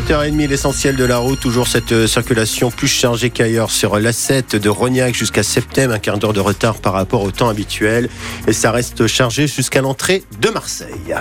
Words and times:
8h30, 0.00 0.48
l'essentiel 0.48 0.96
de 0.96 1.04
la 1.04 1.18
route, 1.18 1.40
toujours 1.40 1.68
cette 1.68 1.92
euh, 1.92 2.06
circulation 2.06 2.70
plus 2.70 2.88
chargée 2.88 3.28
qu'ailleurs 3.28 3.70
sur 3.70 3.98
l'A7 3.98 4.58
de 4.58 4.68
Rognac 4.70 5.14
jusqu'à 5.14 5.42
Septem, 5.42 5.90
un 5.90 5.98
quart 5.98 6.16
d'heure 6.16 6.32
de 6.32 6.40
retard 6.40 6.78
par 6.78 6.94
rapport 6.94 7.22
au 7.22 7.30
temps 7.30 7.50
habituel. 7.50 8.08
Et 8.46 8.54
ça 8.54 8.72
reste 8.72 9.06
chargé 9.06 9.46
jusqu'à 9.46 9.82
l'entrée 9.82 10.24
de 10.40 10.48
Marseille. 10.48 11.14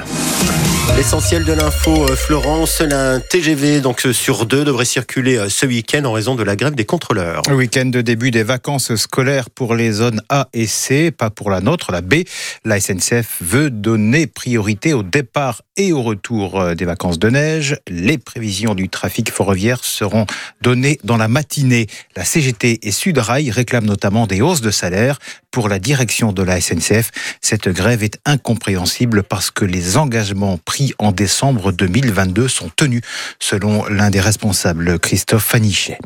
L'essentiel 0.96 1.44
de 1.44 1.52
l'info, 1.52 2.06
euh, 2.06 2.16
Florence, 2.16 2.82
un 2.82 3.20
TGV 3.20 3.82
donc 3.82 4.06
euh, 4.06 4.14
sur 4.14 4.46
deux 4.46 4.64
devrait 4.64 4.86
circuler 4.86 5.50
ce 5.50 5.66
week-end 5.66 6.06
en 6.06 6.14
raison 6.14 6.36
de 6.36 6.44
la 6.44 6.56
grève 6.56 6.76
des 6.76 6.86
contrôleurs. 6.86 7.42
Week-end 7.52 7.86
de 7.86 8.00
début 8.00 8.32
des 8.32 8.44
vacances 8.44 8.96
scolaires 8.96 9.50
pour 9.50 9.76
les 9.76 9.92
zones 9.92 10.22
A 10.30 10.48
et 10.54 10.68
C, 10.68 11.12
pas 11.12 11.30
pour 11.30 11.50
la 11.50 11.60
nôtre, 11.60 11.92
la 11.92 12.00
B. 12.00 12.24
La 12.64 12.80
SNCF 12.80 13.40
veut 13.42 13.72
donner 13.72 14.26
priorité 14.26 14.94
au 14.94 15.04
départ 15.04 15.64
et 15.80 15.94
au 15.94 16.04
retour 16.04 16.76
des 16.76 16.84
vacances 16.84 17.20
de 17.20 17.30
neige. 17.30 17.78
Les 17.88 18.18
prévisions 18.18 18.76
du 18.76 18.90
trafic 18.90 19.32
ferroviaire 19.32 19.84
seront 19.84 20.26
données 20.62 21.00
dans 21.06 21.16
la 21.16 21.30
matinée. 21.30 21.88
La 22.18 22.26
CGT 22.26 22.80
et 22.84 22.92
Sudrail 22.92 23.50
réclament 23.50 23.86
notamment 23.86 24.28
des 24.28 24.42
hausses 24.42 24.60
de 24.60 24.72
salaire 24.72 25.20
pour 25.52 25.70
la 25.70 25.80
direction 25.80 26.32
de 26.32 26.44
la 26.44 26.60
SNCF. 26.60 27.12
Cette 27.42 27.70
grève 27.70 28.04
est 28.04 28.20
incompréhensible 28.26 29.24
parce 29.24 29.52
que 29.52 29.66
les 29.66 29.98
engagements 29.98 30.58
pris 30.58 30.94
en 31.00 31.12
décembre 31.12 31.72
2022 31.72 32.48
sont 32.48 32.70
tenus, 32.76 33.02
selon 33.40 33.86
l'un 33.86 34.10
des 34.10 34.20
responsables, 34.20 35.00
Christophe 35.00 35.46
Fanichet. 35.46 35.98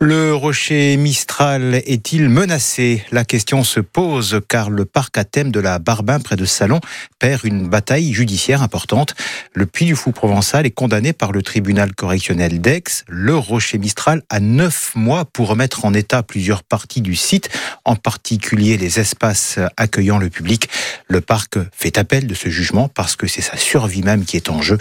Le 0.00 0.34
rocher 0.34 0.96
Mistral 0.96 1.82
est-il 1.86 2.28
menacé? 2.28 3.02
La 3.10 3.24
question 3.24 3.64
se 3.64 3.80
pose 3.80 4.40
car 4.48 4.70
le 4.70 4.84
parc 4.84 5.16
à 5.18 5.24
thème 5.24 5.50
de 5.50 5.60
la 5.60 5.78
Barbin 5.78 6.20
près 6.20 6.36
de 6.36 6.44
Salon 6.44 6.80
perd 7.18 7.44
une 7.44 7.68
bataille 7.68 8.12
judiciaire 8.12 8.62
importante. 8.62 9.13
Le 9.52 9.66
Puy 9.66 9.86
du 9.86 9.96
Fou 9.96 10.12
provençal 10.12 10.66
est 10.66 10.70
condamné 10.70 11.12
par 11.12 11.32
le 11.32 11.42
tribunal 11.42 11.94
correctionnel 11.94 12.60
d'Aix. 12.60 13.04
Le 13.08 13.36
rocher 13.36 13.78
Mistral 13.78 14.22
a 14.30 14.40
neuf 14.40 14.92
mois 14.94 15.24
pour 15.24 15.48
remettre 15.48 15.84
en 15.84 15.94
état 15.94 16.22
plusieurs 16.22 16.62
parties 16.62 17.00
du 17.00 17.14
site, 17.14 17.50
en 17.84 17.96
particulier 17.96 18.76
les 18.76 19.00
espaces 19.00 19.58
accueillant 19.76 20.18
le 20.18 20.30
public. 20.30 20.68
Le 21.06 21.20
parc 21.20 21.58
fait 21.72 21.98
appel 21.98 22.26
de 22.26 22.34
ce 22.34 22.48
jugement 22.48 22.88
parce 22.88 23.16
que 23.16 23.26
c'est 23.26 23.42
sa 23.42 23.56
survie 23.56 24.02
même 24.02 24.24
qui 24.24 24.36
est 24.36 24.50
en 24.50 24.62
jeu. 24.62 24.78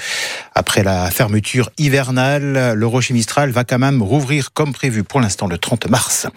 Après 0.56 0.84
la 0.84 1.10
fermeture 1.12 1.70
hivernale, 1.78 2.74
le 2.74 2.88
rocher 2.88 3.14
Mistral 3.14 3.52
va 3.52 3.64
quand 3.64 3.80
même 3.80 4.02
rouvrir 4.02 4.54
comme 4.54 4.74
prévu 4.74 5.04
pour 5.04 5.22
l'instant 5.22 5.48
le 5.48 5.58
30 5.58 5.90
mars. 5.90 6.28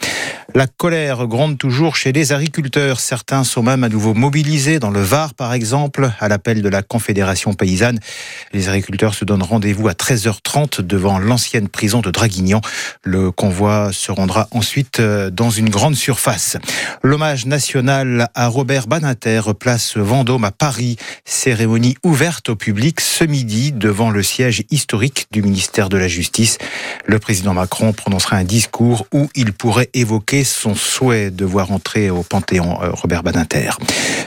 La 0.55 0.67
colère 0.67 1.27
gronde 1.27 1.59
toujours 1.59 1.97
chez 1.97 2.13
les 2.13 2.33
agriculteurs. 2.33 3.01
Certains 3.01 3.45
sont 3.45 3.63
même 3.63 3.85
à 3.85 3.89
nouveau 3.89 4.15
mobilisés 4.15 4.79
dans 4.79 4.91
le 4.91 5.03
Var, 5.03 5.35
par 5.35 5.53
exemple, 5.53 6.11
à 6.19 6.29
l'appel 6.29 6.63
de 6.63 6.69
la 6.69 6.83
Confédération 6.83 7.53
paysanne. 7.53 7.86
Les 8.53 8.69
agriculteurs 8.69 9.15
se 9.15 9.25
donnent 9.25 9.43
rendez-vous 9.43 9.89
à 9.89 9.93
13h30 9.93 10.81
devant 10.83 11.19
l'ancienne 11.19 11.69
prison 11.69 12.01
de 12.01 12.11
Draguignan. 12.11 12.61
Le 13.03 13.31
convoi 13.31 13.91
se 13.93 14.13
rendra 14.13 14.49
ensuite 14.51 15.01
euh, 15.01 15.31
dans 15.31 15.51
une 15.51 15.69
grande 15.69 15.95
surface. 15.95 16.57
L'hommage 17.03 17.47
national 17.47 18.29
à 18.35 18.49
Robert 18.49 18.87
Banater, 18.87 19.43
place 19.59 19.97
Vendôme 19.97 20.45
à 20.45 20.51
Paris. 20.51 20.97
Cérémonie 21.25 21.97
ouverte 22.03 22.49
au 22.49 22.57
public 22.57 23.01
ce 23.01 23.25
midi 23.25 23.73
devant 23.73 24.11
le 24.11 24.23
siège 24.23 24.65
historique 24.71 25.27
du 25.31 25.43
ministère 25.43 25.89
de 25.89 25.97
la 25.97 26.09
Justice. 26.09 26.59
Le 27.07 27.19
président 27.19 27.55
Macron 27.55 27.93
prononcera 27.93 28.37
un 28.37 28.45
discours 28.45 29.07
où 29.13 29.29
il 29.35 29.53
pourrait 29.53 29.91
évoquer 29.95 30.45
son 30.45 30.75
souhait 30.75 31.31
de 31.31 31.45
voir 31.45 31.73
entrer 31.73 32.11
au 32.11 32.23
Panthéon 32.23 32.83
euh, 32.83 32.91
Robert 32.91 33.23
Badinter. 33.23 33.71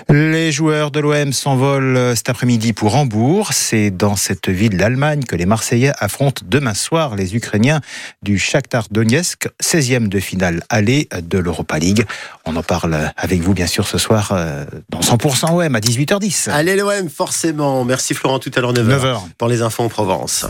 Les 0.10 0.52
joueurs 0.52 0.92
de 0.92 1.00
l'OM 1.00 1.34
s'envolent 1.34 1.98
euh, 1.98 2.16
cet 2.16 2.30
après-midi 2.30 2.74
pour 2.74 2.96
Hambourg. 2.96 3.49
C'est 3.52 3.92
dans 3.92 4.16
cette 4.16 4.50
ville 4.50 4.78
d'Allemagne 4.78 5.24
que 5.24 5.36
les 5.36 5.46
Marseillais 5.46 5.92
affrontent 5.98 6.44
demain 6.46 6.74
soir 6.74 7.16
les 7.16 7.36
Ukrainiens 7.36 7.82
du 8.22 8.38
Shakhtar 8.38 8.88
Donetsk, 8.92 9.48
16e 9.62 10.08
de 10.08 10.20
finale 10.20 10.64
aller 10.70 11.08
de 11.22 11.38
l'Europa 11.38 11.80
League. 11.80 12.06
On 12.46 12.56
en 12.56 12.64
parle 12.64 13.12
avec 13.18 13.42
vous 13.42 13.54
bien 13.54 13.68
sûr 13.68 13.88
ce 13.88 13.98
soir 13.98 14.32
euh, 14.32 14.66
dans 14.90 15.02
100% 15.02 15.52
OM 15.52 15.76
à 15.76 15.80
18h10. 15.80 16.50
Allez 16.50 16.76
l'OM 16.76 17.10
forcément. 17.10 17.84
Merci 17.86 18.14
Florent 18.14 18.40
tout 18.40 18.52
à 18.56 18.62
l'heure 18.62 18.74
9h, 18.74 19.00
9h. 19.00 19.20
pour 19.38 19.48
les 19.48 19.62
infos 19.62 19.84
en 19.84 19.90
Provence. 19.90 20.46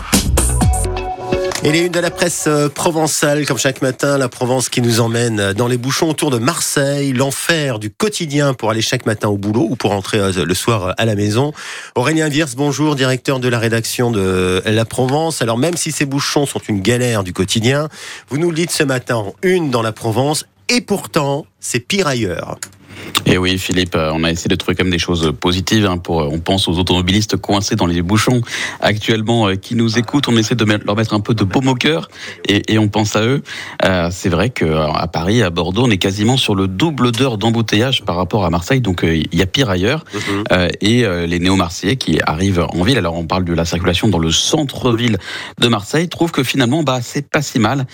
Et 1.62 1.74
les 1.74 1.80
une 1.80 1.92
de 1.92 2.00
la 2.00 2.10
presse 2.10 2.46
euh, 2.48 2.70
provençale, 2.70 3.46
comme 3.46 3.58
chaque 3.58 3.82
matin, 3.82 4.18
la 4.18 4.30
Provence 4.30 4.70
qui 4.70 4.82
nous 4.82 5.02
emmène 5.02 5.52
dans 5.52 5.68
les 5.68 5.78
bouchons 5.78 6.10
autour 6.10 6.32
de 6.32 6.38
Marseille, 6.38 7.12
l'enfer 7.12 7.80
du 7.80 7.90
quotidien 7.90 8.54
pour 8.54 8.72
aller 8.72 8.82
chaque 8.82 9.06
matin 9.06 9.28
au 9.28 9.36
boulot 9.36 9.68
ou 9.70 9.76
pour 9.76 9.92
rentrer 9.92 10.20
euh, 10.20 10.46
le 10.46 10.54
soir 10.54 10.96
à 10.98 11.04
la 11.04 11.16
maison. 11.16 11.52
Aurélien 11.96 12.30
Viers, 12.30 12.46
bonjour, 12.56 12.96
directeur 12.96 13.42
de 13.42 13.50
la 13.50 13.60
rédaction 13.60 14.10
de 14.10 14.64
La 14.66 14.86
Provence. 14.86 15.42
Alors 15.42 15.58
même 15.58 15.76
si 15.76 15.92
ces 15.92 16.06
bouchons 16.06 16.46
sont 16.46 16.62
une 16.70 16.80
galère 16.80 17.26
du 17.26 17.34
quotidien, 17.34 17.90
vous 18.30 18.38
nous 18.38 18.52
le 18.52 18.56
dites 18.56 18.72
ce 18.72 18.84
matin, 18.84 19.26
une 19.42 19.70
dans 19.70 19.82
la 19.82 19.92
Provence, 19.92 20.46
et 20.70 20.80
pourtant 20.80 21.46
c'est 21.60 21.82
pire 21.82 22.08
ailleurs. 22.08 22.58
Et 23.26 23.38
oui, 23.38 23.58
Philippe, 23.58 23.96
euh, 23.96 24.12
on 24.14 24.24
a 24.24 24.32
essayé 24.32 24.50
de 24.50 24.56
trouver 24.56 24.76
comme 24.76 24.90
des 24.90 25.00
choses 25.00 25.34
positives. 25.40 25.86
Hein, 25.86 25.98
pour, 25.98 26.22
euh, 26.22 26.30
on 26.32 26.40
pense 26.40 26.68
aux 26.68 26.78
automobilistes 26.80 27.38
coincés 27.38 27.76
dans 27.76 27.86
les 27.86 28.02
bouchons 28.02 28.42
actuellement 28.82 29.48
euh, 29.48 29.56
qui 29.56 29.76
nous 29.76 29.98
écoutent. 29.98 30.28
On 30.28 30.38
essaie 30.38 30.56
de 30.56 30.66
leur 30.66 30.96
mettre 30.96 31.14
un 31.14 31.20
peu 31.20 31.34
de 31.34 31.44
baume 31.44 31.68
au 31.68 31.76
cœur 31.76 32.10
et, 32.48 32.74
et 32.74 32.80
on 32.80 32.88
pense 32.88 33.16
à 33.16 33.22
eux. 33.22 33.44
Euh, 33.86 34.10
c'est 34.12 34.30
vrai 34.30 34.50
qu'à 34.50 35.08
Paris, 35.12 35.44
à 35.44 35.50
Bordeaux, 35.50 35.84
on 35.86 35.90
est 35.90 35.98
quasiment 35.98 36.38
sur 36.38 36.56
le 36.56 36.68
double 36.68 37.12
d'heures 37.12 37.38
d'embouteillage 37.38 38.04
par 38.04 38.16
rapport 38.16 38.46
à 38.46 38.50
Marseille. 38.50 38.82
Donc 38.82 39.02
il 39.04 39.28
y 39.34 39.42
a 39.42 39.46
pire 39.46 39.70
ailleurs. 39.70 40.06
Mhm. 40.14 40.44
euh, 40.52 40.70
et 40.82 41.06
les 41.28 41.40
néo-marseillais 41.40 41.96
qui 41.96 42.20
arrivent 42.26 42.66
en 42.70 42.84
ville, 42.84 42.98
alors 42.98 43.16
on 43.16 43.26
parle 43.26 43.44
de 43.44 43.54
la 43.54 43.66
circulation 43.66 44.08
dans 44.08 44.20
le 44.20 44.32
centre-ville 44.32 45.18
de 45.60 45.68
Marseille, 45.68 46.10
trouvent 46.10 46.32
que 46.32 46.44
finalement, 46.44 46.84
bah, 46.84 47.00
c'est 47.02 47.30
pas 47.30 47.42
si 47.42 47.60
mal. 47.60 47.86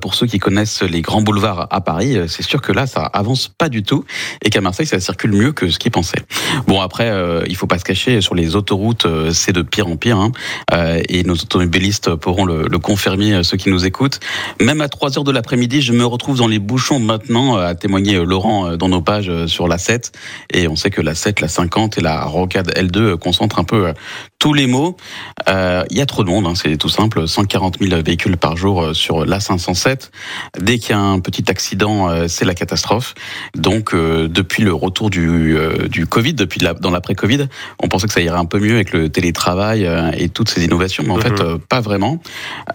pour 0.00 0.14
ceux 0.14 0.26
qui 0.26 0.38
connaissent 0.38 0.82
les 0.82 1.00
grands 1.00 1.22
boulevards 1.22 1.66
à 1.70 1.80
Paris, 1.80 2.16
c'est 2.28 2.42
sûr 2.42 2.60
que 2.60 2.72
là, 2.72 2.86
ça 2.86 3.02
avance 3.02 3.48
pas 3.48 3.68
du 3.68 3.82
tout. 3.82 4.04
Et 4.42 4.50
qu'à 4.54 4.60
Marseille, 4.60 4.86
ça 4.86 5.00
circule 5.00 5.32
mieux 5.32 5.50
que 5.50 5.68
ce 5.68 5.80
qu'ils 5.80 5.90
pensaient. 5.90 6.22
Bon, 6.68 6.80
après, 6.80 7.10
euh, 7.10 7.42
il 7.48 7.56
faut 7.56 7.66
pas 7.66 7.78
se 7.78 7.84
cacher, 7.84 8.20
sur 8.20 8.36
les 8.36 8.54
autoroutes, 8.54 9.04
euh, 9.04 9.32
c'est 9.32 9.52
de 9.52 9.62
pire 9.62 9.88
en 9.88 9.96
pire. 9.96 10.16
Hein, 10.16 10.30
euh, 10.72 11.02
et 11.08 11.24
nos 11.24 11.34
automobilistes 11.34 12.14
pourront 12.14 12.44
le, 12.44 12.68
le, 12.68 12.78
confirmer, 12.78 13.42
ceux 13.42 13.56
qui 13.56 13.68
nous 13.68 13.84
écoutent. 13.84 14.20
Même 14.60 14.80
à 14.80 14.88
3 14.88 15.18
heures 15.18 15.24
de 15.24 15.32
l'après-midi, 15.32 15.82
je 15.82 15.92
me 15.92 16.06
retrouve 16.06 16.38
dans 16.38 16.46
les 16.46 16.60
bouchons 16.60 17.00
maintenant, 17.00 17.56
à 17.56 17.74
témoigner 17.74 18.24
Laurent 18.24 18.76
dans 18.76 18.88
nos 18.88 19.02
pages 19.02 19.46
sur 19.46 19.66
la 19.66 19.78
7. 19.78 20.12
Et 20.52 20.68
on 20.68 20.76
sait 20.76 20.90
que 20.90 21.00
la 21.00 21.16
7, 21.16 21.40
la 21.40 21.48
50 21.48 21.98
et 21.98 22.00
la 22.00 22.24
rocade 22.24 22.70
L2 22.76 23.16
concentrent 23.16 23.58
un 23.58 23.64
peu 23.64 23.92
tous 24.44 24.52
les 24.52 24.66
mots. 24.66 24.94
Il 25.48 25.96
y 25.96 26.02
a 26.02 26.06
trop 26.06 26.22
de 26.22 26.28
monde, 26.28 26.46
hein, 26.46 26.52
c'est 26.54 26.76
tout 26.76 26.90
simple. 26.90 27.26
140 27.26 27.78
000 27.80 28.02
véhicules 28.02 28.36
par 28.36 28.58
jour 28.58 28.94
sur 28.94 29.24
la 29.24 29.40
507. 29.40 30.10
Dès 30.60 30.78
qu'il 30.78 30.90
y 30.90 30.92
a 30.92 31.00
un 31.00 31.18
petit 31.20 31.50
accident, 31.50 32.28
c'est 32.28 32.44
la 32.44 32.54
catastrophe. 32.54 33.14
Donc, 33.56 33.94
depuis 33.94 34.62
le 34.62 34.74
retour 34.74 35.08
du, 35.08 35.56
euh, 35.56 35.88
du 35.88 36.06
Covid, 36.06 36.34
depuis 36.34 36.60
la, 36.60 36.74
dans 36.74 36.90
l'après-Covid, 36.90 37.48
on 37.82 37.88
pensait 37.88 38.06
que 38.06 38.12
ça 38.12 38.20
irait 38.20 38.38
un 38.38 38.44
peu 38.44 38.58
mieux 38.58 38.74
avec 38.74 38.92
le 38.92 39.08
télétravail 39.08 39.86
euh, 39.86 40.10
et 40.16 40.28
toutes 40.28 40.50
ces 40.50 40.64
innovations, 40.64 41.04
mais 41.06 41.12
en 41.12 41.16
mm 41.16 41.20
-hmm. 41.20 41.36
fait, 41.36 41.42
euh, 41.42 41.58
pas 41.68 41.80
vraiment. 41.80 42.20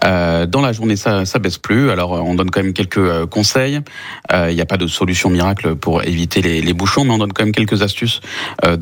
Euh, 0.04 0.46
dans 0.46 0.60
la 0.60 0.72
journée, 0.72 0.96
ça, 0.96 1.24
ça 1.24 1.38
baisse 1.38 1.58
plus. 1.58 1.90
Alors, 1.90 2.10
on 2.12 2.34
donne 2.34 2.50
quand 2.50 2.62
même 2.62 2.72
quelques 2.72 3.26
conseils. 3.26 3.80
Il 4.48 4.54
n'y 4.54 4.60
a 4.60 4.66
pas 4.66 4.80
de 4.84 4.88
solution 4.88 5.28
miracle 5.30 5.76
pour 5.76 6.02
éviter 6.02 6.40
les, 6.42 6.60
les, 6.62 6.74
bouchons, 6.80 7.04
mais 7.04 7.14
on 7.16 7.18
donne 7.18 7.32
quand 7.32 7.44
même 7.44 7.54
quelques 7.60 7.82
astuces 7.82 8.20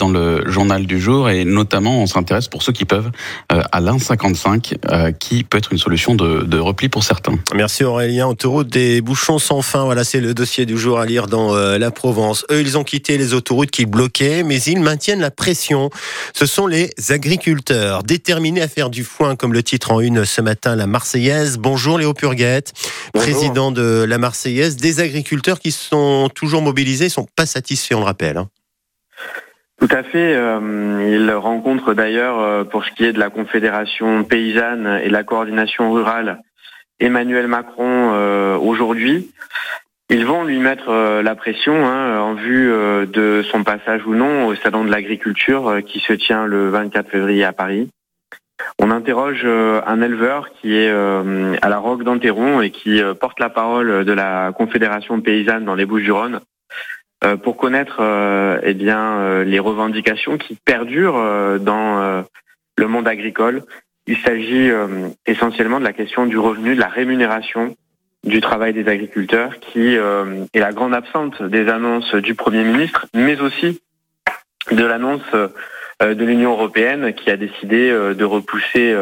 dans 0.00 0.10
le 0.18 0.26
journal 0.50 0.86
du 0.86 0.98
jour 1.06 1.20
et 1.28 1.44
notamment, 1.44 1.94
on 2.02 2.06
s'intéresse 2.06 2.48
pour 2.48 2.62
ceux 2.62 2.74
qui 2.77 2.77
peuvent 2.84 3.10
à 3.48 3.80
l'1,55 3.80 5.14
qui 5.18 5.44
peut 5.44 5.58
être 5.58 5.72
une 5.72 5.78
solution 5.78 6.14
de, 6.14 6.42
de, 6.42 6.58
repli 6.58 6.88
pour 6.88 7.04
certains. 7.04 7.38
Merci 7.54 7.84
Aurélien. 7.84 8.26
Autoroute 8.26 8.68
des 8.68 9.00
bouchons 9.00 9.38
sans 9.38 9.62
fin. 9.62 9.84
Voilà, 9.84 10.04
c'est 10.04 10.20
le 10.20 10.34
dossier 10.34 10.66
du 10.66 10.76
jour 10.76 10.98
à 10.98 11.06
lire 11.06 11.26
dans 11.26 11.54
la 11.54 11.90
Provence. 11.90 12.44
Eux, 12.50 12.60
ils 12.60 12.76
ont 12.78 12.84
quitté 12.84 13.18
les 13.18 13.34
autoroutes 13.34 13.70
qu'ils 13.70 13.86
bloquaient, 13.86 14.42
mais 14.42 14.60
ils 14.62 14.80
maintiennent 14.80 15.20
la 15.20 15.30
pression. 15.30 15.90
Ce 16.34 16.46
sont 16.46 16.66
les 16.66 16.92
agriculteurs, 17.08 18.02
déterminés 18.02 18.62
à 18.62 18.68
faire 18.68 18.90
du 18.90 19.04
foin, 19.04 19.36
comme 19.36 19.52
le 19.52 19.62
titre 19.62 19.92
en 19.92 20.00
une 20.00 20.24
ce 20.24 20.40
matin, 20.40 20.76
la 20.76 20.86
Marseillaise. 20.86 21.58
Bonjour 21.58 21.98
Léo 21.98 22.14
Purguette, 22.14 22.72
Bonjour. 23.14 23.30
président 23.30 23.70
de 23.72 24.04
la 24.08 24.18
Marseillaise. 24.18 24.76
Des 24.76 25.00
agriculteurs 25.00 25.60
qui 25.60 25.72
sont 25.72 26.30
toujours 26.34 26.62
mobilisés, 26.62 27.06
ne 27.06 27.10
sont 27.10 27.26
pas 27.36 27.46
satisfaits, 27.46 27.94
on 27.94 28.00
le 28.00 28.06
rappelle. 28.06 28.36
Hein. 28.36 28.48
Tout 29.78 29.88
à 29.92 30.02
fait. 30.02 30.34
Euh, 30.34 31.08
il 31.08 31.30
rencontre 31.30 31.94
d'ailleurs, 31.94 32.40
euh, 32.40 32.64
pour 32.64 32.84
ce 32.84 32.90
qui 32.90 33.04
est 33.04 33.12
de 33.12 33.18
la 33.18 33.30
Confédération 33.30 34.24
paysanne 34.24 35.00
et 35.04 35.08
la 35.08 35.22
coordination 35.22 35.92
rurale, 35.92 36.40
Emmanuel 36.98 37.46
Macron 37.46 38.10
euh, 38.12 38.56
aujourd'hui. 38.56 39.30
Ils 40.10 40.26
vont 40.26 40.42
lui 40.42 40.58
mettre 40.58 40.90
la 40.90 41.34
pression 41.34 41.86
hein, 41.86 42.18
en 42.18 42.32
vue 42.32 42.72
de 43.06 43.44
son 43.50 43.62
passage 43.62 44.06
ou 44.06 44.14
non 44.14 44.46
au 44.46 44.54
salon 44.54 44.82
de 44.82 44.90
l'agriculture 44.90 45.80
qui 45.86 46.00
se 46.00 46.14
tient 46.14 46.46
le 46.46 46.70
24 46.70 47.10
février 47.10 47.44
à 47.44 47.52
Paris. 47.52 47.90
On 48.78 48.90
interroge 48.90 49.44
un 49.44 50.00
éleveur 50.00 50.48
qui 50.54 50.74
est 50.74 50.88
à 50.88 51.68
la 51.68 51.76
Roque 51.76 52.04
d'Anteron 52.04 52.62
et 52.62 52.70
qui 52.70 53.02
porte 53.20 53.38
la 53.38 53.50
parole 53.50 54.06
de 54.06 54.12
la 54.12 54.50
Confédération 54.56 55.20
paysanne 55.20 55.66
dans 55.66 55.74
les 55.74 55.84
Bouches-du-Rhône 55.84 56.40
pour 57.42 57.56
connaître 57.56 58.00
eh 58.62 58.74
bien 58.74 59.42
les 59.44 59.58
revendications 59.58 60.38
qui 60.38 60.56
perdurent 60.56 61.58
dans 61.60 62.24
le 62.76 62.86
monde 62.86 63.08
agricole 63.08 63.64
Il 64.06 64.16
s'agit 64.18 64.70
essentiellement 65.26 65.80
de 65.80 65.84
la 65.84 65.92
question 65.92 66.26
du 66.26 66.38
revenu, 66.38 66.74
de 66.74 66.80
la 66.80 66.88
rémunération 66.88 67.76
du 68.24 68.40
travail 68.40 68.72
des 68.72 68.88
agriculteurs, 68.88 69.58
qui 69.60 69.94
est 69.94 70.60
la 70.60 70.72
grande 70.72 70.94
absente 70.94 71.42
des 71.42 71.68
annonces 71.68 72.14
du 72.14 72.34
Premier 72.34 72.62
ministre, 72.62 73.06
mais 73.14 73.40
aussi 73.40 73.80
de 74.70 74.84
l'annonce 74.84 75.32
de 76.00 76.24
l'Union 76.24 76.52
européenne 76.52 77.12
qui 77.14 77.30
a 77.30 77.36
décidé 77.36 77.90
de 77.90 78.24
repousser 78.24 78.94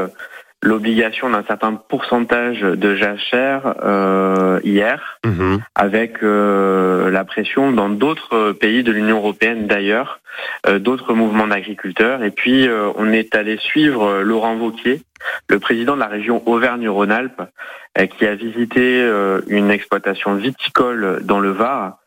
l'obligation 0.63 1.31
d'un 1.31 1.43
certain 1.45 1.75
pourcentage 1.75 2.61
de 2.61 2.95
jachère 2.95 3.75
euh, 3.83 4.61
hier, 4.65 5.19
mhm. 5.25 5.61
avec 5.75 6.23
euh, 6.23 7.11
la 7.11 7.25
pression 7.25 7.73
dans 7.73 7.89
d'autres 7.89 8.53
pays 8.53 8.83
de 8.83 8.93
l'Union 8.93 9.19
européenne 9.19 9.67
d'ailleurs, 9.67 10.21
euh, 10.67 10.79
d'autres 10.79 11.15
mouvements 11.15 11.47
d'agriculteurs. 11.47 12.23
Et 12.23 12.31
puis 12.31 12.69
on 12.97 13.13
est 13.13 13.35
allé 13.35 13.57
suivre 13.59 14.23
Laurent 14.23 14.57
Vauquier, 14.57 15.03
le 15.49 15.59
président 15.59 15.95
de 15.95 16.01
la 16.01 16.09
région 16.09 16.43
Auvergne-Rhône-Alpes, 16.47 17.43
qui 18.19 18.27
a 18.27 18.35
visité 18.35 19.11
une 19.49 19.71
exploitation 19.71 20.35
viticole 20.35 21.21
dans 21.23 21.41
le 21.41 21.51
Var 21.51 21.99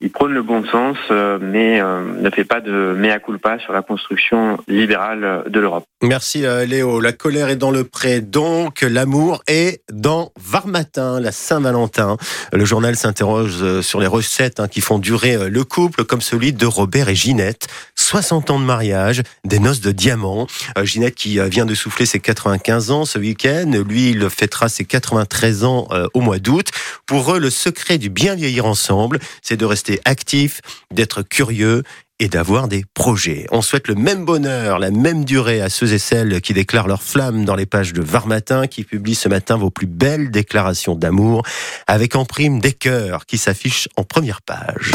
il 0.00 0.10
prône 0.10 0.32
le 0.32 0.44
bon 0.44 0.64
sens, 0.64 0.96
euh, 1.10 1.40
mais 1.42 1.80
euh, 1.80 2.00
ne 2.20 2.30
fait 2.30 2.44
pas 2.44 2.60
de 2.60 2.94
mea 2.96 3.18
culpa 3.18 3.58
sur 3.58 3.72
la 3.72 3.82
construction 3.82 4.56
libérale 4.68 5.42
de 5.48 5.58
l'Europe. 5.58 5.86
Merci 6.02 6.46
euh, 6.46 6.64
Léo. 6.64 7.00
La 7.00 7.10
colère 7.10 7.48
est 7.48 7.56
dans 7.56 7.72
le 7.72 7.82
pré, 7.82 8.20
donc 8.20 8.82
l'amour 8.82 9.42
est 9.48 9.82
dans 9.90 10.30
Varmatin, 10.40 11.18
la 11.18 11.32
Saint-Valentin. 11.32 12.16
Le 12.52 12.64
journal 12.64 12.94
s'interroge 12.94 13.80
sur 13.80 13.98
les 13.98 14.06
recettes 14.06 14.60
hein, 14.60 14.68
qui 14.68 14.80
font 14.80 15.00
durer 15.00 15.50
le 15.50 15.64
couple, 15.64 16.04
comme 16.04 16.20
celui 16.20 16.52
de 16.52 16.66
Robert 16.66 17.08
et 17.08 17.16
Ginette. 17.16 17.66
60 17.96 18.50
ans 18.50 18.60
de 18.60 18.64
mariage, 18.64 19.22
des 19.44 19.58
noces 19.58 19.80
de 19.80 19.90
diamants. 19.90 20.46
Ginette 20.84 21.16
qui 21.16 21.40
vient 21.50 21.66
de 21.66 21.74
souffler 21.74 22.06
ses 22.06 22.20
95 22.20 22.90
ans 22.92 23.04
ce 23.04 23.18
week-end. 23.18 23.70
Lui, 23.86 24.10
il 24.10 24.30
fêtera 24.30 24.68
ses 24.68 24.84
93 24.84 25.64
ans 25.64 25.88
au 26.14 26.20
mois 26.20 26.38
d'août. 26.38 26.68
Pour 27.06 27.34
eux, 27.34 27.40
le 27.40 27.50
secret 27.50 27.98
du 27.98 28.08
bien 28.08 28.34
vieillir 28.34 28.64
ensemble, 28.64 29.18
c'est 29.42 29.56
de 29.56 29.66
rester 29.66 29.87
actif, 30.04 30.60
d'être 30.92 31.22
curieux 31.22 31.82
et 32.20 32.28
d'avoir 32.28 32.66
des 32.68 32.84
projets. 32.94 33.46
On 33.52 33.62
souhaite 33.62 33.88
le 33.88 33.94
même 33.94 34.24
bonheur, 34.24 34.78
la 34.78 34.90
même 34.90 35.24
durée 35.24 35.60
à 35.60 35.68
ceux 35.68 35.92
et 35.92 35.98
celles 35.98 36.40
qui 36.40 36.52
déclarent 36.52 36.88
leur 36.88 37.02
flamme 37.02 37.44
dans 37.44 37.54
les 37.54 37.66
pages 37.66 37.92
de 37.92 38.02
Var 38.02 38.26
Matin, 38.26 38.66
qui 38.66 38.82
publie 38.84 39.14
ce 39.14 39.28
matin 39.28 39.56
vos 39.56 39.70
plus 39.70 39.86
belles 39.86 40.30
déclarations 40.30 40.96
d'amour, 40.96 41.44
avec 41.86 42.16
en 42.16 42.24
prime 42.24 42.60
des 42.60 42.72
cœurs 42.72 43.24
qui 43.26 43.38
s'affichent 43.38 43.88
en 43.96 44.02
première 44.02 44.42
page. 44.42 44.92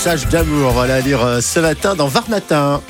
Message 0.00 0.28
d'amour, 0.28 0.70
va 0.70 1.00
lire 1.00 1.22
euh, 1.22 1.40
ce 1.42 1.60
matin 1.60 1.94
dans 1.94 2.06
Var 2.06 2.30
Matin. 2.30 2.80